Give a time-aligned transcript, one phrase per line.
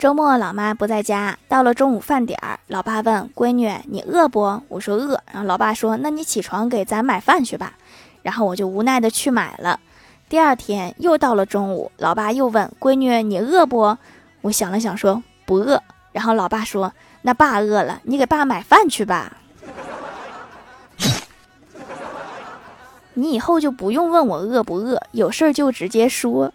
[0.00, 4.62] 周末老妈不在家到了中午饭点儿老爸问闺女你饿不？
[4.68, 5.20] 我说饿。
[5.30, 7.74] 然后老爸说那你起床给咱买饭去吧。
[8.22, 9.78] 然后我就无奈的去买了。
[10.30, 13.98] 第二天又到了中午老爸又问闺女你饿不？
[14.40, 15.82] 我想了想说不饿。
[16.12, 19.36] 然后老爸说那爸饿了你给爸买饭去吧。
[23.12, 26.50] 你以后就不用问我饿不饿有事儿就直接说。